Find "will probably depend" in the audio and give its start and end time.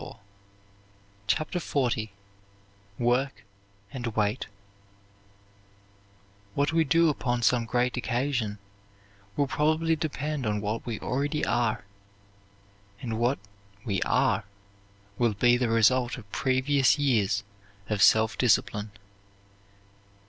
9.35-10.47